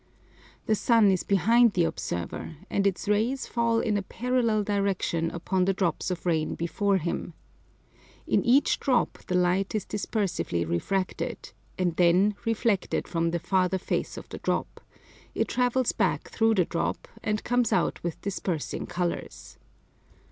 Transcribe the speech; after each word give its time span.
The 0.65 0.73
sun 0.73 1.11
is 1.11 1.21
behind 1.21 1.73
the 1.73 1.83
observer, 1.83 2.55
and 2.71 2.87
its 2.87 3.07
rays 3.07 3.45
fall 3.45 3.79
in 3.79 3.97
a 3.97 4.01
parallel 4.01 4.63
direction 4.63 5.29
upon 5.29 5.65
the 5.65 5.75
drops 5.75 6.09
of 6.09 6.25
rain 6.25 6.55
before 6.55 6.97
him. 6.97 7.35
In 8.25 8.43
each 8.43 8.79
drop 8.79 9.19
the 9.27 9.35
light 9.35 9.75
is 9.75 9.85
dispersively 9.85 10.65
refracted, 10.67 11.51
and 11.77 11.95
then 11.97 12.33
reflected 12.45 13.07
from 13.07 13.29
the 13.29 13.37
farther 13.37 13.77
face 13.77 14.17
of 14.17 14.27
the 14.29 14.39
drop; 14.39 14.81
it 15.35 15.47
travels 15.47 15.91
back 15.91 16.29
through 16.29 16.55
the 16.55 16.65
drop, 16.65 17.07
and 17.21 17.43
comes 17.43 17.71
out 17.71 18.01
with 18.03 18.19
dispersing 18.21 18.87
colours. 18.87 19.59